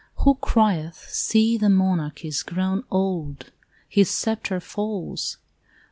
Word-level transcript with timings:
Who 0.25 0.33
crieth, 0.33 0.95
See, 1.09 1.57
the 1.59 1.69
monarch 1.69 2.25
is 2.25 2.41
grown 2.41 2.85
old, 2.89 3.51
His 3.87 4.09
sceptre 4.09 4.59
falls? 4.59 5.37